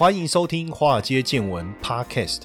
[0.00, 2.44] 欢迎收听《华尔街见闻》Podcast。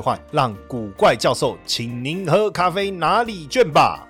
[0.00, 4.04] 换，让古怪教授请您喝咖啡拿礼券吧。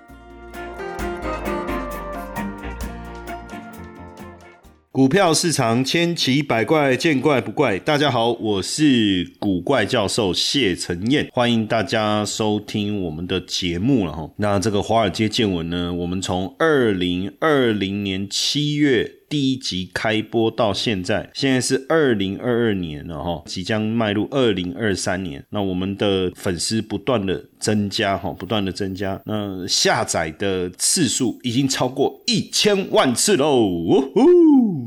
[4.91, 7.79] 股票市场千奇百怪，见怪不怪。
[7.79, 14.29] 大家好，我是古怪教授谢承彦，欢迎大家收听我们的节目了哈。
[14.37, 19.18] 那这个华尔街见闻呢，我们从二零二零年七月。
[19.29, 25.45] 第一集开播到现在，现在是二零二二年了哈，即将迈入二零二三年。
[25.51, 34.09] 那我们的粉丝不断的增加哈，不断的增加，那下载的次数已经超过一千万次喽！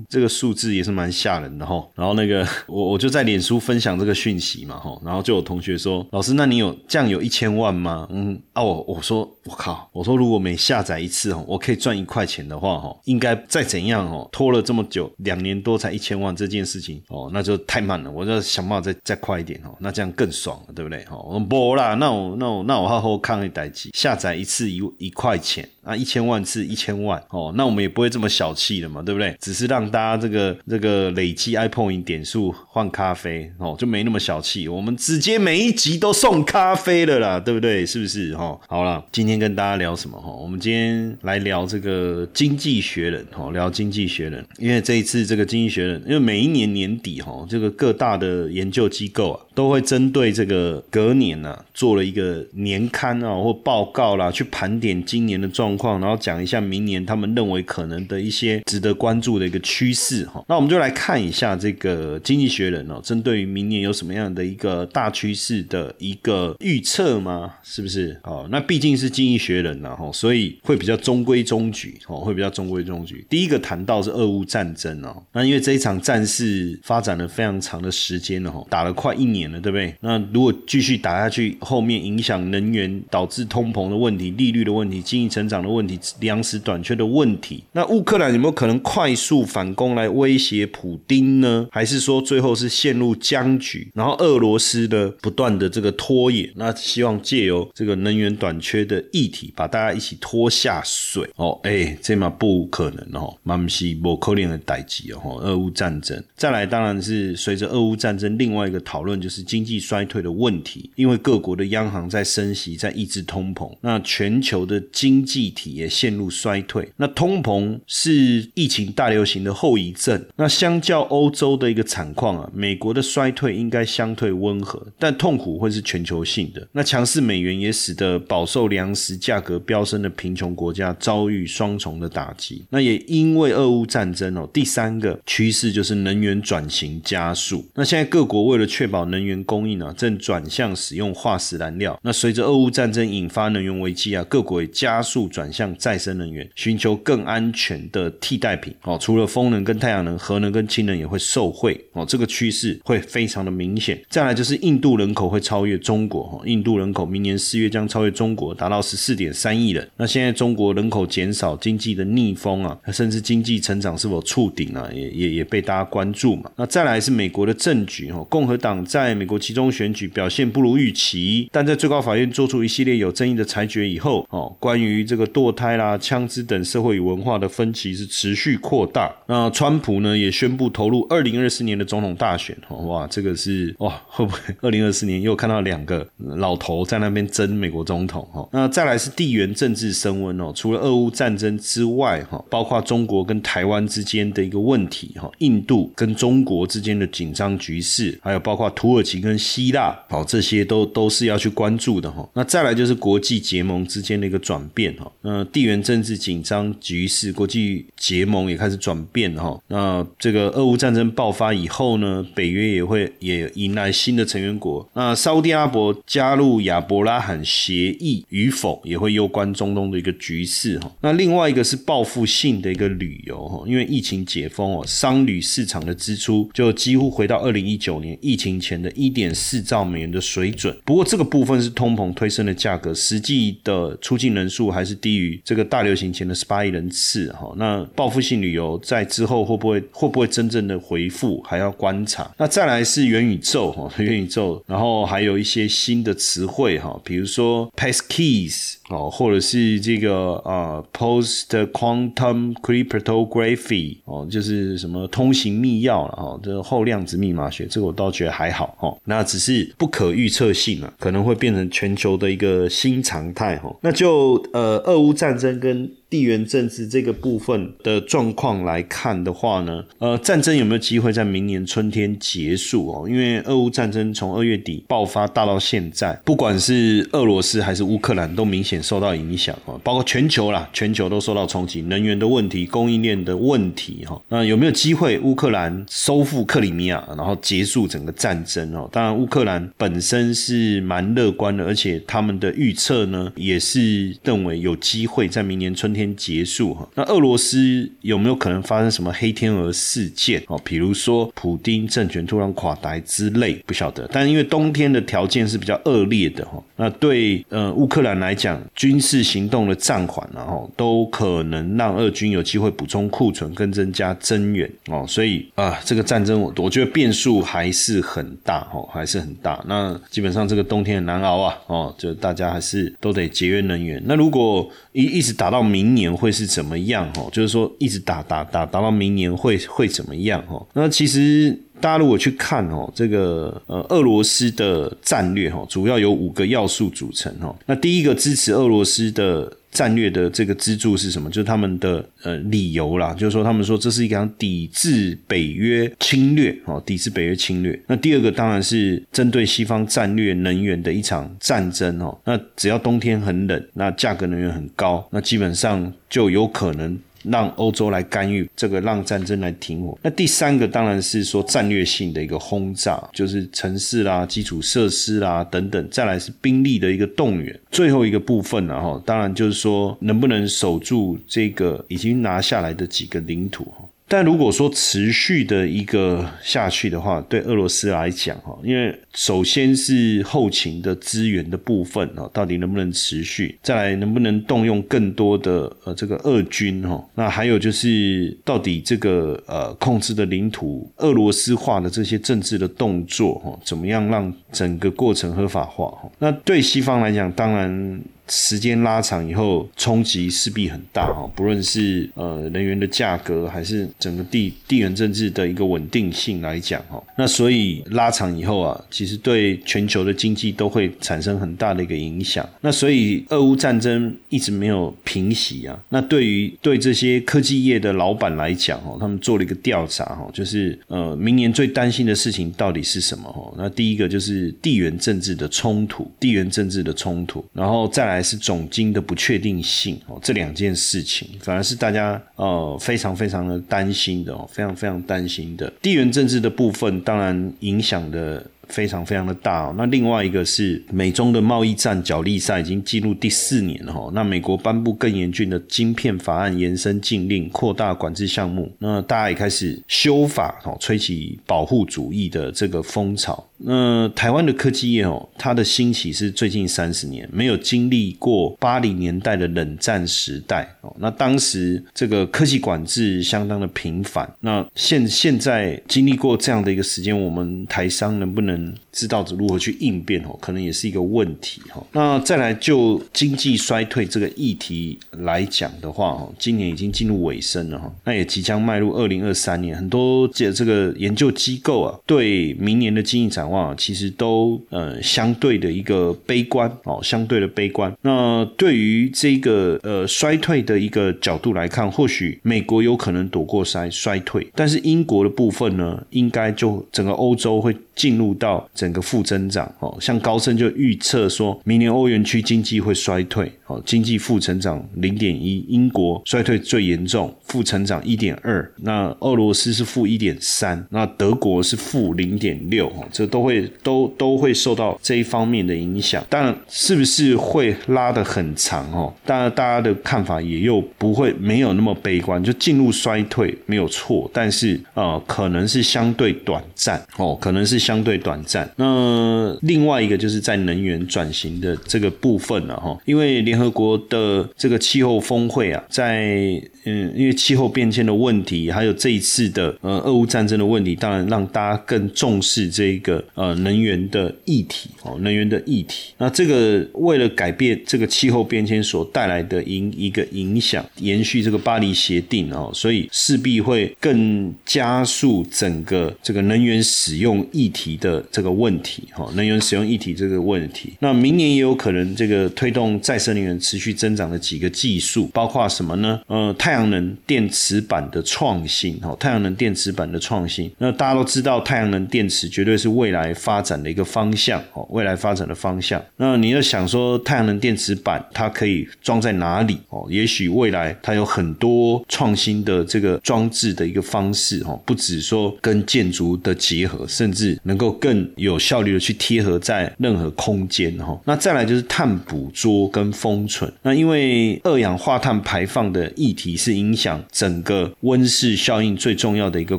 [0.08, 1.88] 这个数字也是蛮吓人的哈。
[1.94, 14.28] 然后那个 我我就在脸书分享这个讯息嘛哈，然后就有同学说：“老师，那你有这样有一千万吗？”嗯啊，我我说我靠，我说如果每下载一次哦，我可以赚一块钱的话哈，应该再怎样哦。
[14.32, 18.10] 拖了这么久，两年多才一千万这件事情哦，那就太慢了。
[18.10, 21.04] 我就想办法再再快一点哦，那这样更爽了，对不对？
[21.10, 25.68] 哦，我不啦，那我那我那我好好看一台机，下载一次一一块钱。
[25.82, 29.36] 啊，一千万次一千万哦，那我们也不会这么小气了嘛，对不对？
[29.40, 34.68] 只是让大家这个这个累积 iPhone 点数换咖啡哦，就没那么小气。
[34.68, 37.84] 我们直接每一集都送咖啡了啦，对不对？
[37.84, 38.58] 是不是哈？
[38.68, 40.30] 好了，今天跟大家聊什么哈？
[40.30, 55.72] 我们今天来聊这个经济学人哈，聊经济学人，因为这一次这个经济学人，因为每一年年底哈，这个各大的研究机构啊，都会针对这个隔年呢，做了一个年刊啊或报告啦，去盘点今年的状。
[55.72, 60.44] 况，然后讲一下明年他们认为可能的一些值得关注的一个趋势哈。
[60.46, 67.54] 那我们就来看一下这个经济学人哦，针对于明年有什么样的一个大趋势的一个预测吗？
[67.62, 68.14] 是不是？
[68.24, 73.24] 哦，那毕竟是经济学人呐哈，所以会比较中规中矩哦，会比较中规中矩。
[73.30, 79.94] 第一个谈到是俄乌战争哦，那因为这一场战事发展了非常长的时间了哈，打了快一年了，对不对？
[80.00, 85.62] 那如果继续打下去，后面影响能源，导致通膨的问题、利率的问题、经济成长。
[85.62, 91.68] 的问题，粮食短缺的问题，那乌克兰有没有可能快速反攻来威胁普丁呢？
[91.70, 93.88] 还是说最后是陷入僵局？
[93.94, 101.56] 然后俄罗斯的不断的这个拖延，那希望借由这个能源短缺的议题，把大家一起拖下水哦？
[101.62, 106.20] 哎，这嘛不可能哦，马西莫克林的代际哦，俄乌战争。
[106.34, 115.52] 再来，当然是随着俄乌战争，另外一个讨论就是是经济衰退的问题，因为各国的央行在升息，在抑制通膨，那全球的经济。
[115.54, 120.24] 体也陷入衰退，那通膨是疫情大流行的后遗症。
[120.36, 126.66] 那相较欧洲的一个惨况啊，美国的衰退应该相对温和，但痛苦会是全球性的。
[126.72, 132.64] 那强势美元也使得饱受粮食价格飙升的贫穷国家遭遇双重的打击。
[132.70, 137.64] 那也因为俄乌战争哦，第三个趋势就是能源转型加速。
[137.74, 141.96] 那现在各国为了确保能能源供应啊，正转向使用化石燃料。
[142.02, 145.52] 那随着俄乌战争引发能源危机啊，各国也加速转。
[145.52, 148.74] 向再生能源，寻求更安全的替代品。
[148.84, 151.78] 哦，除了风能跟太阳能，核能跟氢能也会受惠。
[151.92, 154.02] 哦，这个趋势会非常的明显。
[154.08, 156.24] 再来就是印度人口会超越中国。
[156.24, 159.86] 哈，印度人口明年四月将超越中国，达到十四点三亿人。
[159.98, 166.50] 那现在中国人口减少，经济的逆风啊，甚至经济成长是否触顶啊，也也也被大家关注嘛。
[166.56, 168.10] 那再来是美国的政局。
[168.10, 175.26] 哈，共和党在美国其中选举表现不如预期，但在最高法院做出一系列有争议的裁决以后，哦，关于这个。
[175.32, 179.10] 堕胎啦、枪支等社会与文化的分歧是持续扩大。
[179.26, 182.54] 那川普呢也宣布投入二零二四年的总统大选。
[182.68, 188.22] 哇，这个是哇，会不会二零二四年又看到两个老头在那边争美国总统？
[188.30, 190.52] 哈，那再来是地缘政治升温哦。
[190.54, 202.26] 除了俄乌战争之外，哈，包括中国跟台湾之间的一个问题，哈，印度跟中国之间的紧张局势，还有包括土耳耳其跟希腊，好，这些都都是要去关注的哈。
[202.34, 205.10] 那再来就是国际结盟之间的一个转变哈。
[205.22, 209.60] 那地缘政治紧张局势，国际结盟也开始转变哈。
[209.66, 214.88] 那这个俄乌战争爆发以后呢，北约也会也迎来新的成员国。
[214.94, 220.92] 那沙地阿拉伯加入亚伯拉罕协议与否，也会攸关中东的一个局势哈。
[221.00, 230.76] 那另外一个是报复性的一个旅游哈，因为疫情解封哦，商旅市场的支出就几乎回到二零一九年疫情前的一点四兆美元的水准。
[230.84, 237.52] 不过这个部分是通膨推升的价格，实际的出境人数还是低于这个大流行前的十八亿人次哈。
[237.56, 242.30] 那报复性旅游在之后会不会会不会真正的回复，还要观察。
[242.38, 248.74] 那再来是元宇宙哈，元宇宙，然后还有一些新的词汇哈，比如说 passkeys。
[248.92, 258.96] 哦，或者是这个啊，post quantum cryptography 哦，就是什么通行密钥了哈，这个后量子密码学，这个我倒觉得还好哦。
[259.04, 263.74] 那只是不可预测性啊，可能会变成全球的一个新常态哈。
[263.80, 273.08] 那就呃，俄乌战争跟地缘政治这个部分的状况来看的话呢，呃，战争有没有机会在明年春天结束哦？
[273.08, 284.20] 因为俄乌战争从二月底爆发大到现在，不管是俄罗斯还是乌克兰，都明显受到影响啊，包括全球啦，全球都受到冲击，能源的问题、供应链的问题哈。
[284.28, 288.86] 那有没有机会乌克兰收复克里米亚，然后结束整个战争哦？
[288.92, 296.01] 当然，乌克兰本身是蛮乐观的，而且他们的预测呢，也是认为有机会在明年春天。
[296.16, 300.60] 结束哈，那俄罗斯有没有可能发生什么黑天鹅事件哦？
[300.64, 304.08] 比如说普丁政权突然垮台之类，不晓得。
[304.12, 315.04] 但因为冬天的条件是比较恶劣的哈，那对呃乌克兰来讲，军事行动的暂缓然后都可能让俄军有机会补充库存跟增加增援哦。
[315.08, 319.62] 所以啊，这个战争我我觉得变数还是很大哦，还是很大。
[319.66, 324.02] 那基本上这个冬天很难熬啊哦，就大家还是都得节约能源。
[324.06, 327.10] 那如果一一直打到明年会是怎么样？
[327.16, 330.42] 哦，就是说一直打打打打到明年会会怎么样？
[330.48, 337.54] 哦，那其实大家如果去看哦，这个呃俄罗斯的战略哈，主要有五个要素组成哦。
[337.66, 339.52] 那第一个支持俄罗斯的。
[339.72, 341.28] 战略的这个支柱是什么？
[341.28, 347.76] 就是他们的呃理由啦，就是说他们说这是一场抵制北约侵略哦，抵制北约侵略。
[347.86, 352.16] 那第二个当然是针对西方战略能源的一场战争哦。
[352.24, 356.98] 那只要冬天很冷，那价格能源很高，那基本上就有可能。
[357.24, 359.98] 让欧洲来干预这个，让战争来停火。
[360.02, 365.88] 那第三个当然是说战略性的一个轰炸，就是城市啦、基础设施啦等等。
[365.90, 367.58] 再来是兵力的一个动员。
[367.70, 373.72] 最后一个部分呢，哈，当然就是说能不能守住这个已经拿下来的几个领土。
[374.12, 383.58] 但如果说持续的一个下去的话，对俄罗斯来讲哈，因为首先是后勤的资源的部分哈，到底能不能持续？
[383.62, 387.02] 再来能不能动用更多的呃这个俄军哈？
[387.14, 396.10] 那还有就是到底这个呃控制的领土俄罗斯化的这些政治的动作哈，怎么样让整个过程合法化哈？
[396.18, 397.98] 那对西方来讲，当然。
[398.28, 412.48] 时间拉长以后，冲击势必很大哈，不论是呃能源的价格，还是整个地地缘政治的一个稳定性来讲哈，那所以拉长以后啊，其实对全球的经济都会产生很大的一个影响。
[412.60, 415.78] 那所以俄乌战争一直没有平息啊。
[415.88, 423.52] 那对于对这些科技业的老板来讲哈，他们做了一个调查哈，就是呃明年最担心的事情到底是什么哈？
[423.58, 428.11] 那第一个就是地缘政治的冲突，地缘政治的冲突，然后再。
[428.12, 435.72] 还是总金的不确定性哦，这两件事情反而是大家呃非常非常的担心的哦，非常非常担心的。
[435.80, 438.44] 地缘政治的部分当然影响的。
[438.72, 439.74] 非常非常的大哦。
[439.76, 444.10] 那另外一个是美中的贸易战角力赛已经进入第四年了哈。
[444.14, 448.72] 那美国颁布更严峻的晶片法案，延伸禁令，扩大管制项目。
[448.78, 453.46] 那大家也开始修法哦，吹起保护主义的这个风潮。
[453.64, 460.92] 那台湾的科技业哦，它的兴起是最近三十年，没有经历过八零年代的冷战时代哦。
[460.98, 464.28] 那当时这个科技管制相当的频繁。
[464.40, 468.61] 那现现在经历过这样的一个时间，我们台商能不能？
[468.92, 471.82] 知道如何去应变哦，可能也是一个问题哈。
[471.92, 479.74] 那再来就经济衰退这个议题来讲的话哈，今年已经进入尾声了哈，那也即将迈入二零二三年。
[479.74, 487.96] 很多这这个研究机构啊，对明年的经济展望其实都呃相对的一个悲观哦，相对的悲观。
[488.02, 498.32] 那对于这个呃衰退的一个角度来看，或许美国有可能躲过衰衰退，但是英国的部分呢，应该就整个欧洲会进入。
[498.42, 499.96] 到整个负增长哦。
[500.00, 508.72] 像高盛就预测说，明年欧元区经济会衰退哦，经济负成长零点一，英国衰退最严重，负成长一点二。
[508.78, 516.24] 那俄罗斯是负一点三，那德国是负零点六哦，这都会都都会受到这一方面的影响。
[516.28, 519.14] 当然，是不是会拉得很长哦？
[519.24, 528.70] 当然，大家的看法也又不会没有那么悲观，就进入衰退没有错，但是呃，可能是相对短暂哦，可能是相对短暂。
[528.76, 546.12] 那另外一个就是在能源转型的这个部分了哈，因为联合国的这个气候峰会啊，在嗯，因为气候变迁的问题，还有这一次的呃俄乌战争的问题，当然让大家更重视这个呃能源的议题哦，能源的议题。
[546.18, 560.92] 那这个为了改变这个气候变迁所带来的影一个影响，延续这个巴黎协定哦，所以势必会更加速整个这个能源使用议题的这个问题哈，能源使用议题这个问题。
[561.00, 566.20] 那明年也有可能这个推动再生能源持续增长的几个技术，包括什么呢？
[566.26, 570.70] 呃，太阳能电池板的创新哈，太阳能电池板的创新。
[570.78, 576.02] 那大家都知道，太阳能电池绝对是未来发展的一个方向哦，未来发展的方向。
[576.16, 580.06] 那你要想说，太阳能电池板它可以装在哪里哦？
[580.10, 591.18] 也许未来它有很多创新的这个装置的一个方式哦，不止说跟建筑的结合，甚至能够更更有效率的去贴合在任何空间哈。
[591.24, 593.72] 那再来就是碳捕捉跟封存。
[593.82, 599.78] 那因为二氧化碳排放的议题是影响整个温室效应最重要的一个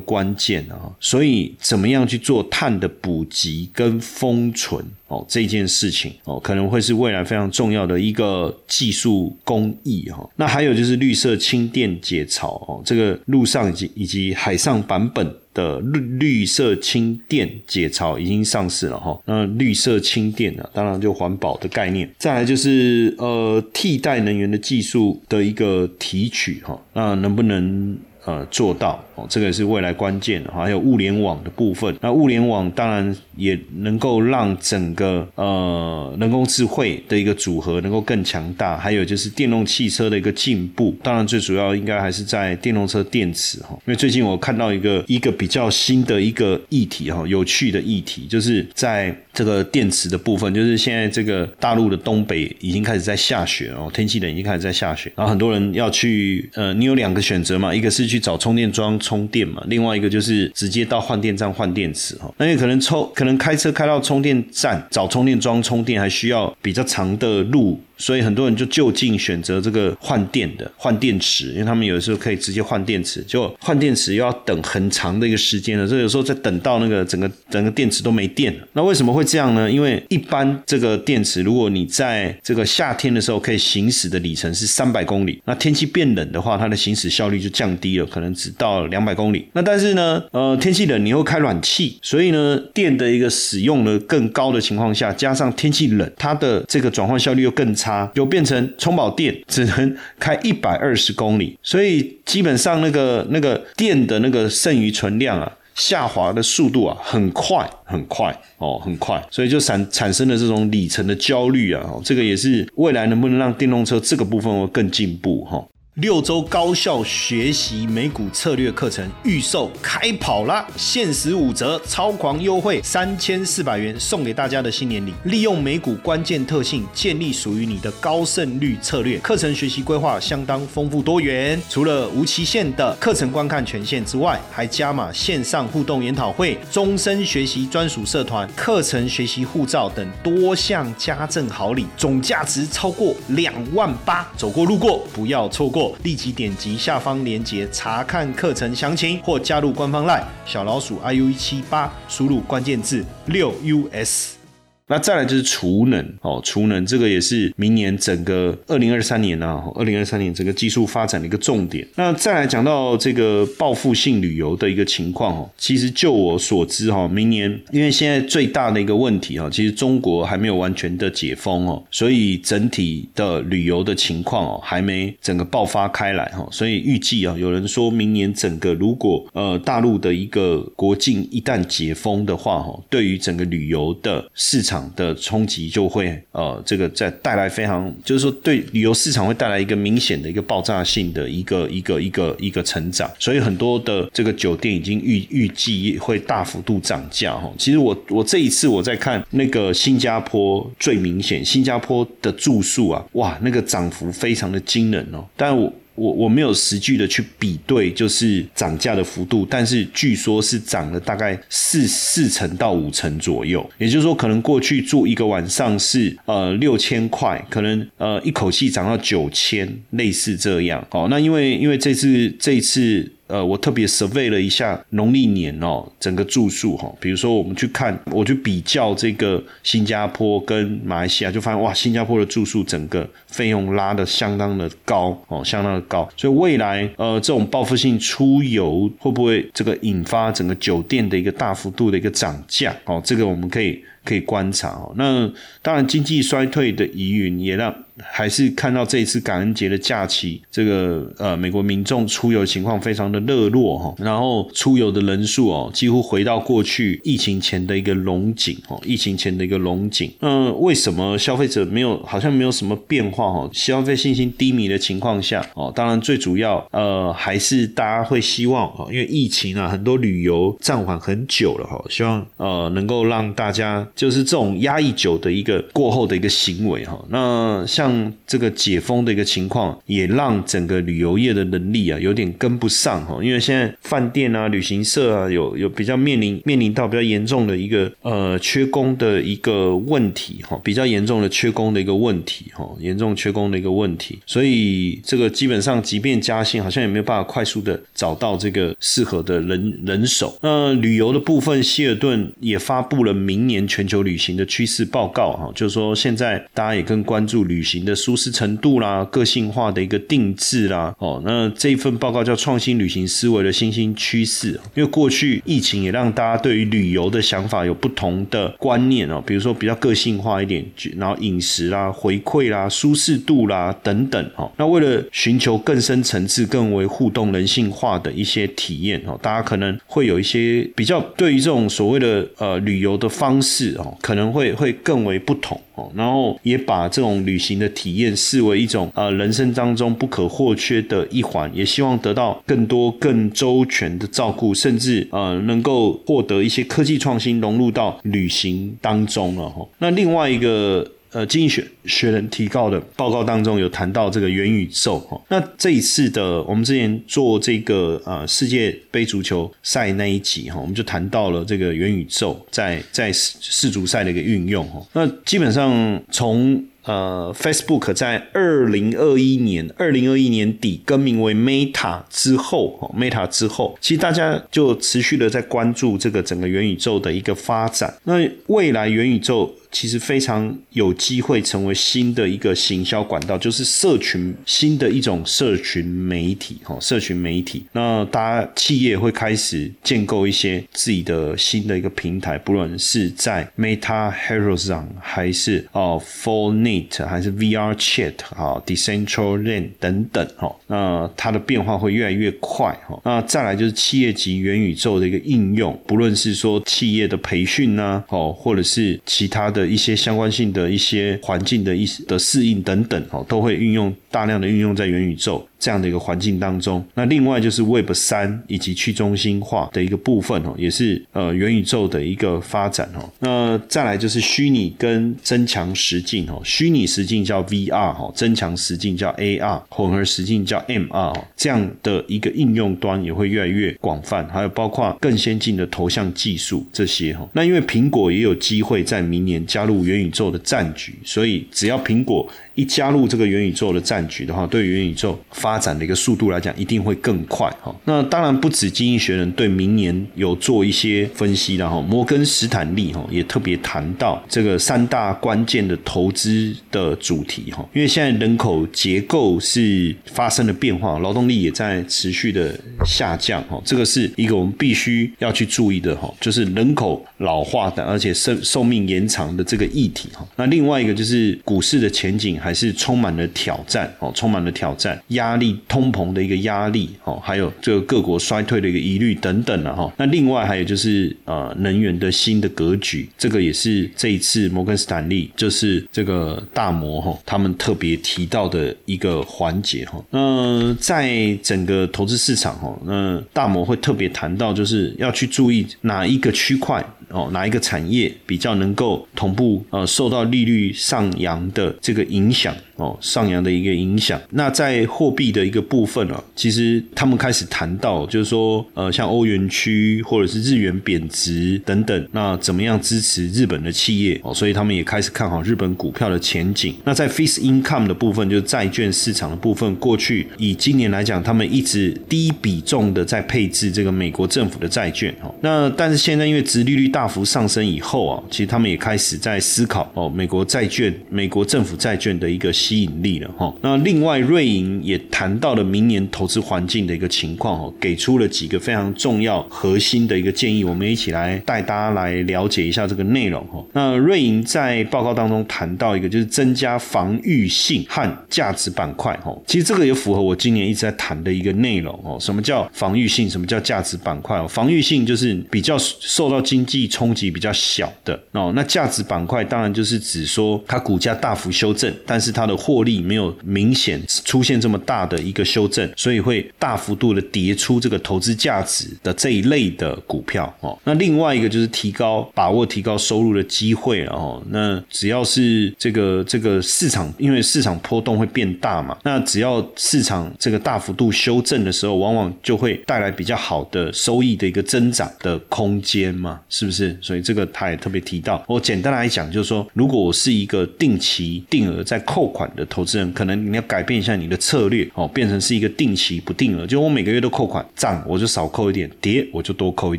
[0.00, 4.84] 关键啊，所以怎么样去做碳的补给跟封存
[5.14, 10.28] 哦，这件事情哦，可能会是未来非常重要的一个技术工艺哈。
[10.36, 15.34] 那还有就是绿色氢电解槽哦，这个陆上以及以及海上版本。
[15.54, 22.12] 的绿绿色氢电解槽已经上市了哈，那绿色氢电呢，当然就环保的概念。
[22.18, 27.96] 再来就是呃替代能源的技术的一个提取哈，那能不能？
[28.26, 30.42] 呃，做到哦，这个是未来关键。
[30.52, 38.76] 还有物联网的部分，那物联网当然也能够让整个呃人工智慧的一个组合能够更强大。
[38.76, 43.70] 还有就是电动汽车的一个进步，当然最主要应该还是在电动车电池哈。
[43.86, 58.04] 因为最近我看到一个一个比较新的一个议题哈，有趣的议题，就是在这个电池的部分，就是现在这个大陆的东北已经开始在下雪哦，天气冷已经开始在下雪，然后很多人要去呃，你有两个选择嘛，一个是。
[58.04, 62.32] 去找充电桩充电嘛，另外一个就是直接到换电站换电池哈。
[62.38, 67.78] 那也可能抽，可能开车开到充电站找充电桩充电，还需要比较长的路。
[67.96, 75.86] 所以很多人就就近选择这个换电的换电池，因为他们有的时候可以直接换电池，就换电池又要等很长的一个时间了。
[75.86, 78.66] 所以有时候在等到那个整个整个电池都没电了。
[78.72, 79.70] 那为什么会这样呢？
[79.70, 89.46] 因为一般这个电池，如果你在这个夏天的时候可以行驶的里程是三百公里，那天气变冷的话，它的行驶效率就降低了，可能只到两百公里。
[89.52, 97.74] 那但是呢，呃，天气冷你会开暖气，所以呢，电的一个使用的更高的情况下，加上天气冷，它的这个转换效率又更。
[97.74, 97.83] 差
[98.14, 115.64] 就变成充饱电只能开一百二十公里，所以基本上那个那个电的那个剩余存量啊，下滑的速度啊很快很快哦很快，所以就产产生了这种里程的焦虑啊，这个也是未来能不能让电动车这个部分会更进步哈。
[115.98, 120.66] 六周高效学习美股策略课程预售开跑啦！
[120.76, 125.14] 限时五折，超狂优惠，三千四百元送给大家的新年礼。
[125.22, 129.18] 利用美股关键特性，建立属于你的高胜率策略。
[129.18, 144.28] 课程学习规划相当丰富多元，除了无期限的课程观看权限之外，还加码线上互动研讨会、终身学习专属社团、课程学习护照等多项家政好礼，总价值超过两万八。
[144.36, 145.83] 走过路过，不要错过。
[146.02, 153.52] 立即点击下方链接查看课程详情，或加入官方 LINE 小老鼠 iu 一七八，输入关键字六
[153.92, 154.43] us。
[154.86, 161.86] 那再来就是储能哦，储能这个也是明年整个二零二三年啊，二零二三年整个技术发展的一个重点。
[161.96, 184.73] 那再来讲到这个报复性旅游的一个情况哦，其实就我所知哈，明年因为现在最大的一个问题哈，其实中国还没有完全的解封哦，所以整体的旅游的情况哦，还没整个爆发开来哈，所以预计啊，有人说明年整个如果呃大陆的一个国境一旦解封的话哈，对于整个旅游的市场。
[184.74, 197.48] 场的冲击就会呃，这个在带来非常，就是说对旅游市场会带来一个明显的一个爆炸性的一个一个一个一个成长，所以很多的这个酒店已经预预计会大幅度涨价哈。
[197.56, 205.72] 其实我我这一次我在看那个新加坡最明显，新加坡的住宿啊，哇，那个涨幅非常的惊人哦，但我。
[205.94, 220.86] 我我没有实际的去比对，就是涨价的幅度，但是据说是涨了大概四四成到五成左右，也就是说，可能过去住一个晚上是呃六千块，可能呃一口气涨到九千，类似这样。
[220.90, 223.10] 哦，那因为因为这次这次。
[223.26, 243.82] 呃，我特别 survey 了一下农历年哦，整个住宿哈，比如说我们去看，我去比较这个新加坡跟马来西亚，就发现哇，新加坡的住宿整个费用拉的相当的高哦，相当的高，所以未来呃这种报复性出游会不会这个引发整个酒店的一个大幅度的一个涨价哦，这个我们可以。
[244.04, 245.26] 可以观察哦，那
[245.62, 260.10] 当然经济衰退的疑云也让还是看到这一次感恩节的假期，这个呃美国民众出游情况非常的热络哈，然后出游的人数哦几乎回到过去疫情前的一个龙井哦，疫情前的一个龙井。
[260.20, 263.48] 那为什么消费者没有好像没有什么变化哈？
[263.52, 273.74] 消费信心低迷的情况下哦，当然最主要呃还是大家会希望哦，因为疫情啊很多旅游暂缓很久了哈，希望呃能够让大家。
[273.94, 300.38] 就是这种压抑久的一个过后的一个行为哈，那像像这个解封的一个情况，也让整个旅游业的能力啊有点跟不上哈，因为现在饭店啊、旅行社啊有有比较面临面临到比较严重的一个呃缺工的一个问题哈，比较严重的缺工的一个问题哈，严重缺工的一个问题，所以这个基本上即便加薪，好像也没有办法快速的找到这个适合的人人手。
[300.40, 303.64] 那旅游的部分，希尔顿也发布了明年。
[303.66, 320.62] 全球旅行的趋势报告，哈，就是说现在大家也更关注旅行的舒适程度啦、个性化的一个定制啦，哦，那这一份报告叫《创新旅行思维的新兴趋势》，因为过去疫情也让大家对于旅游的想法有不同的观念哦，比如说比较个性化一点，
[320.98, 333.54] 然后饮食啦、回馈啦、舒适度啦等等，哈，那为了寻求更深层次、更为互动、人性化的一些体验，哦，大家可能会有一些比较对于这种所谓的呃旅游的方式。
[333.78, 349.66] 哦，可能会会更为不同哦，然后也把这种旅行的体验视为一种呃人生当中不可或缺的一环，也希望得到更多更周全的照顾，甚至呃能够获得一些科技创新融入到旅行当中了哈。
[349.78, 350.88] 那另外一个。
[351.14, 355.18] 呃，经济学学人提告的报告当中有谈到这个元宇宙哈。
[355.28, 364.84] 那这一次的我们之前做这个呃世界杯足球赛那一集哈，我们就谈到了这个元宇宙在在世世足赛的一个运用哈。
[364.92, 377.94] 那基本上从呃 Facebook 在二零二一年二零二一年底更名为 Meta 之后哈，Meta 之后，其实大家就持续的在关注这个整个元宇宙的一个发展。
[378.02, 379.54] 那未来元宇宙。
[379.74, 387.64] 其实非常有机会成为新的一个行销管道，就是社群新的一种社群媒体哈，社群媒体。
[387.72, 400.54] 那大家企业会开始建构一些自己的新的一个平台，不论是在 Meta h e r o 上，还是哦 Fortnite，还是 VR Chat 啊，Decentraland 等等哈。
[400.68, 403.00] 那它的变化会越来越快哈。
[403.04, 409.63] 那再来就是企业级元宇宙的一个应用，不论是说企业的培训呐，哦，或者是其他的。
[409.66, 415.46] 一些相关性的一些环境的一的适应等等哦，都会运用大量的运用在元宇宙。
[415.64, 423.10] 这样的一个环境当中，那另外就是 Web 三以及去中心化的一个部分哦，也是呃元宇宙的一个发展哦。
[423.20, 437.26] 那再来就是虚拟跟增强实境哦，虚拟实境叫 VR 哈，增强实境叫 AR，混合实境叫 MR，这样的一个应用端也会越来越广泛，还有包括更先进的头像技术这些哈。
[437.32, 442.30] 那因为苹果也有机会在明年加入元宇宙的战局，所以只要苹果。
[442.54, 447.74] 一加入这个元宇宙的战局的话，对元宇宙发展的一个速度来讲，一定会更快哈。
[447.84, 457.68] 那当然不止经济学人对明年有做一些分析的哈，摩根斯坦利哈也特别谈到这个三大关键的投资的主题哈。
[457.74, 470.24] 因为现在人口结构是发生了变化，劳动力也在持续的下降哈，这个是一个我们必须要去注意的哈，就是人口老化的而且寿寿命延长的这个议题哈。
[470.36, 472.38] 那另外一个就是股市的前景。
[472.44, 479.90] 还是充满了挑战哦，充满了挑战，压力、通膨的一个压力哦，还有这个各国衰退的一个疑虑等等了哈。
[479.96, 490.04] 那另外还有就是呃，能源的新的格局，这个也是这一次摩根斯坦利就是这个大摩哈，他们特别提到的一个环节哈。
[490.10, 496.84] 那在整个投资市场哈，那大摩会特别谈到，就是要去注意哪一个区块。
[497.14, 502.52] 哦，哪一个产业比较能够同步呃受到利率上扬的这个影响？
[502.76, 504.20] 哦，上扬的一个影响。
[504.30, 514.18] 那在货币的一个部分啊，其实他们开始谈到，就是说呃，像欧元区或者是日元贬值等等，那怎么样支持日本的企业？
[514.22, 516.74] 哦，所以他们也开始看好日本股票的前景。
[516.84, 525.14] 那在 fixed income 的部分，就是债券市场的部分，过去以今年来讲，他们一直低比重的在配置这个美国政府的债券。
[525.22, 526.84] 哦，那但是现在因为殖利率。
[526.94, 533.54] 大幅上升以后啊，其实他们也开始在思考哦，美国债券、美国政府债券的一个吸引力了哈。
[533.60, 543.62] 那另外，瑞银也谈到了明年投资环境的一个情况哦，给出了几个非常重要、核心的一个建议，我们一起来带大家来了解一下这个内容哈。
[543.74, 549.36] 那瑞银在报告当中谈到一个，就是增加防御性和价值板块哈。
[549.46, 552.16] 其实这个也符合我今年一直在谈的一个内容哦。
[552.18, 553.28] 什么叫防御性？
[553.28, 554.42] 什么叫价值板块？
[554.48, 556.88] 防御性就是比较受到经济。
[556.94, 570.78] 冲击比较小的哦，那价值板块当然就是指说它股价大幅修正，但是它的获利没有明显出现这么大的一个修正，所以会大幅度的跌出这个投资价值的这一类的股票哦。
[570.84, 574.42] 那另外一个就是提高把握提高收入的机会哦。
[574.50, 586.96] 那只要是这个这个市场，因为市场波动会变大嘛，那只要市场这个大幅度修正的时候，往往就会带来比较好的收益的一个增长的空间嘛，是不是？
[587.00, 588.42] 所以这个他也特别提到。
[588.46, 599.98] 我简单来讲，就是说，如果我是一个定期定额在扣款的投资人，可能你要改变一下你的策略哦，变成是一个定期不定额，就我每个月都扣款，涨我就少扣一点，跌我就多扣一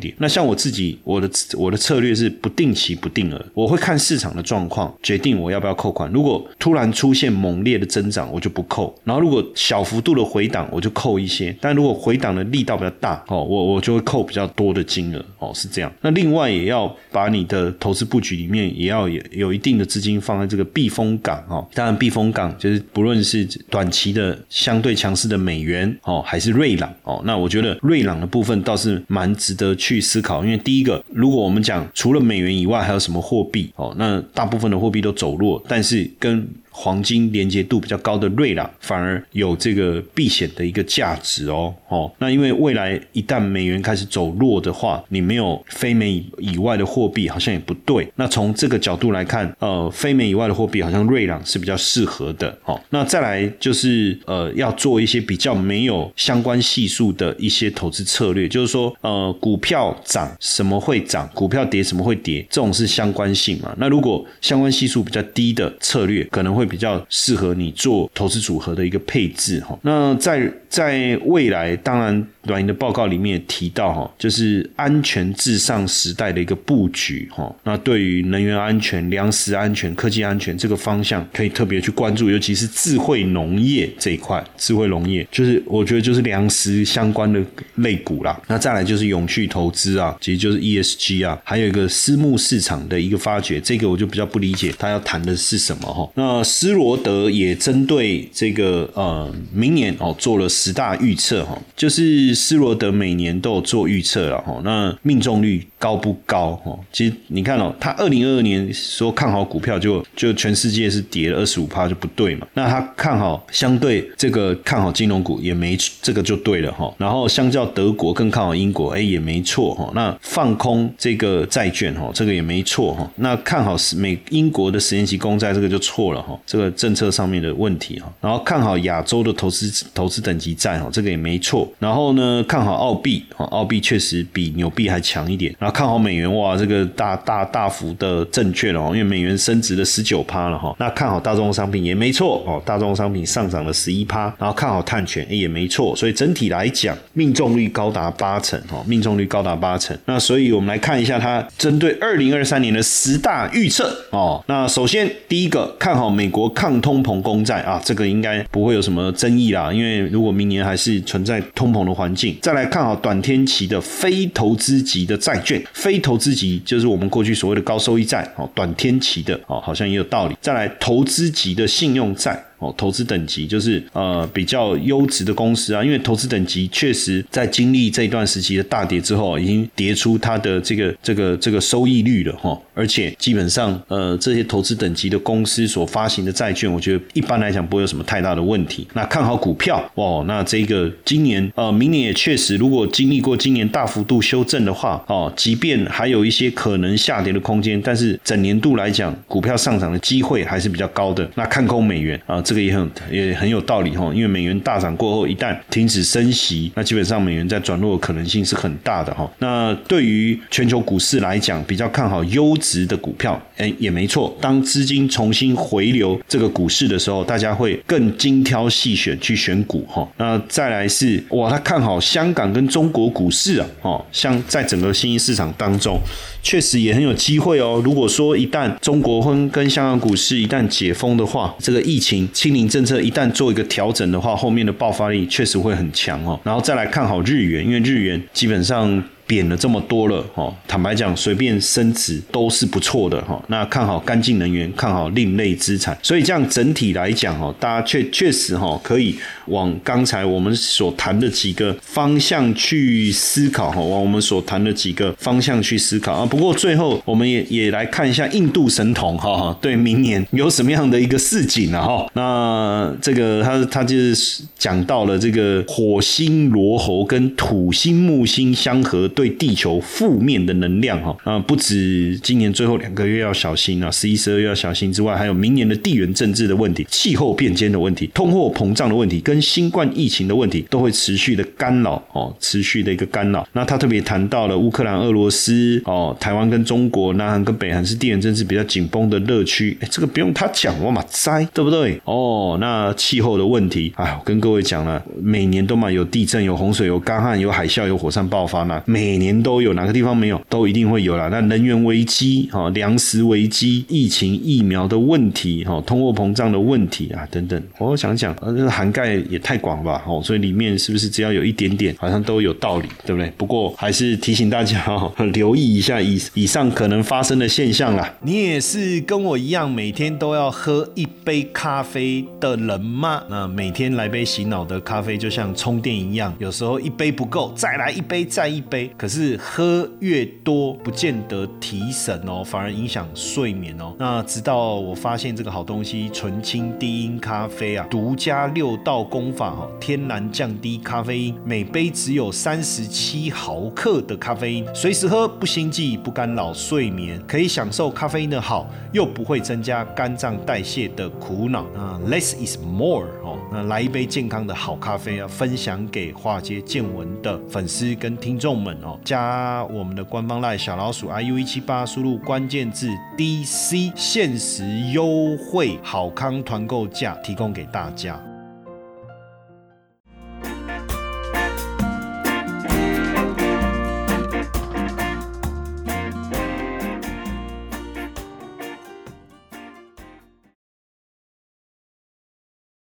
[0.00, 0.14] 点。
[0.18, 6.10] 那像我自己，我的我的策略是不定期不定额，我会看市场的状况决定我要不要扣款。
[6.12, 11.54] 如果突然出现猛烈的增长，我就不扣；然后如果小幅度的回档，我就扣一些。
[11.60, 15.92] 但如果回档的力道比较大哦，我我就会扣比较多的金额哦，是这样。
[16.00, 16.94] 那另外也要。
[17.12, 21.66] 把你的投资布局里面也要有有一定的资金放在这个避风港哦。
[21.72, 27.22] 当然，避风就是不论是短期的相对强势的美元哦，还是瑞朗哦。
[27.24, 36.46] 那我觉得瑞朗的部分倒是蛮值得去思考，因为第一个，如果我们讲除了美元以外还有什么货币哦，那大部分的货币都走弱，但是跟
[36.78, 48.06] 黄金连接度比较高的瑞郎反而有这个避险的一个价值哦哦，那因为未来一旦美元开始走弱的话，你没有非美以外的货币好像也不对。
[48.16, 52.78] 那从这个角度来看，呃，非美以外的货币好像瑞郎是比较适合的哦。
[52.90, 63.74] 那再来就是呃，要做一些比较没有相关系数的一些投资策略，就是说呃，股票涨什么会涨，股票跌什么会跌，这种是相关性嘛。
[63.78, 66.65] 那如果相关系数比较低的策略，可能会。
[66.66, 69.78] 比较适合你做投资组合的一个配置哈。
[69.82, 72.26] 那在在未来，当然。
[72.46, 77.52] 软银的报告里面也提到哈，就是安全至上时代的一个布局哈。
[77.64, 84.40] 那对于能源安全、粮食安全、科技安全这个方向，可以特别去关注，尤其是智慧农业这一块。
[84.56, 87.42] 智慧农业就是我觉得就是粮食相关的
[87.78, 88.40] 类股啦。
[88.46, 96.08] 那再来就是永续投资啊，其实就是 ESG 啊，还有一个私募市场的一个发掘，这个我就比较不理解他要谈的是什么哈。
[96.14, 102.34] 那斯罗德也针对这个呃明年哦做了十大预测哈，就是。
[102.46, 106.78] 斯罗德每年都有做预测了哈，那命中率高不高哈？
[106.92, 112.46] 其实你看哦，他二零二二年说看好股票，就就全世界是跌了二十五趴就不对嘛。
[112.54, 116.94] 那他看好相对这个看好金融股也没这个就对了哈。
[116.98, 119.90] 然后相较德国更看好英国，哎也没错哈。
[119.94, 123.10] 那放空这个债券哈，这个也没错哈。
[123.16, 128.10] 那看好美英国的十年期公债这个就错了哈，这个政策上面的问题哈。
[128.20, 131.70] 然后看好亚洲的投资投资等级债哈，这个也没错。
[131.78, 132.42] 然后呢？
[132.46, 135.52] 看好澳币啊，澳币确实比纽币还强一点。
[135.58, 140.74] 然后看好美元，哇，这个大大大幅的正确了哦，因为美元升值了十九趴了哈。
[140.78, 144.32] 那看好大众商品也没错哦，大众商品上涨了十一趴。
[144.38, 149.96] 然后看好碳权也没错，所以整体来讲，命中率高达八成哈，命中率高达八成。
[150.04, 154.42] 那所以我们来看一下它针对二零二三年的十大预测哦。
[154.46, 170.34] 那首先第一个看好美美国抗通膨公债啊，这个应该不会有什么争议啦，因为如果明年还是存在通膨的环境，再来看好短天期的非投资级的债券，非投资级就是我们过去所谓的高收益债哦，短天期的哦，好像也有道理。
[170.40, 172.42] 再来投资级的信用债。
[172.58, 188.88] 哦，投资等级就是呃比较优质的公司啊，因为投资等级确实在经历这一段时期的大跌之后，已经跌出它的这个这个这个收益率了哈，而且基本上呃这些投资等级的公司所发行的债券，我觉得一般来讲不会有什么太大的问题。
[188.94, 201.30] 那看好股票哦，那这个今年呃明年也确实，如果经历过今年大幅度修正的话哦，即便还有一些可能下跌的空间，但是整年度来讲，股票上涨的机会还是比较高的。
[201.34, 202.42] 那看空美元啊。
[202.46, 209.28] 这个也很也很有道理哈，因为美元大涨过后，一旦停止升息，那基本上美元在转弱的可能性是很大的哈。
[209.40, 214.32] 那对于全球股市来讲，比较看好优质的股票，哎，也没错。
[214.40, 220.08] 当资金重新回流这个股市的时候，大家会更精挑细选去选股哈。
[220.16, 225.98] 那再来是哇，他看好香港跟中国股市啊，哦，像在整个新兴市场当中。
[226.46, 227.82] 确实也很有机会哦。
[227.84, 236.38] 如果说一旦中国跟跟香港股市一旦解封的话，这个疫情清零政策一旦做一个调整的话，后面的爆发力确实会很强哦。
[236.44, 239.02] 然后再来看好日元，因为日元基本上。
[239.26, 243.42] 贬了这么多了，哈，坦白讲，随便升值都是不错的，哈。
[243.48, 256.24] 那看好干净能源，看好另类资产，所以这样整体来讲，哈，大家确确实哈，可以往刚才我们所谈的几个方向去思考，哈，往我们所谈的几个方向去思考啊。
[256.24, 262.06] 不过最后，我们也也来看一下印度神童，哈，对明年有什么样的一个市景啊，哈。
[262.12, 269.10] 那这个他他就是讲到了这个火星罗喉跟土星木星相合。
[269.16, 283.48] 对地球负面的能量哈啊，不止今年最后两个月要小心啊，十一、十二月要小心之外，还有明年的地缘政治的问题、气候变迁的问题、通货膨胀的问题，跟新冠疫情的问题，都会持续的干扰哦，持续的一个干扰。
[283.54, 291.98] 那他特别谈到了乌克兰、俄罗斯哦，台湾跟中国、南韩跟北韩是地缘政治比较紧绷的热区，哎，这个不用他讲，我嘛栽，对不对？
[292.04, 301.28] 哦，那气候的问题，哎，我跟各位讲了，每年都嘛有地震、有洪水、有干旱、有海啸、有火山爆发呢，每每年都有，哪个地方没有，都一定会有啦。
[301.30, 313.30] 那能源危机、哈粮食危机、疫情、疫苗的问题、哈通货膨胀的问题啊等等，我想想，呃，这个涵盖也太广吧，哦，所以里面是不是只要有一点点，好像都有道理，对不对？
[313.36, 318.12] 不过还是提醒大家哈，留意一下以以上可能发生的现象啦。
[318.22, 323.22] 你也是跟我一样，每天都要喝一杯咖啡的人吗？
[323.30, 328.90] 那每天来杯洗脑的咖啡，就像充电一样，有时候一杯不够，再来一杯，再一杯。
[328.96, 333.94] 可是喝越多，不见得提神哦，反而影响睡眠哦。
[333.98, 351.64] 那直到我发现这个好东西——纯青低因咖啡啊，独家六道功法哦，天然降低咖啡因，每杯只有三十七毫克的咖啡因，随时喝不心悸，不干扰睡眠，可以享受咖啡因的好，又不会增加肝脏代谢的苦恼。
[351.74, 358.74] 啊，less is more 哦，那来一杯健康的好咖啡啊，分享给化街见闻的粉丝跟听众们。
[359.04, 368.20] 加我们的官方赖小老鼠 iu 一七八，输入关键字 DC，限时优惠好康团购价提供给大家。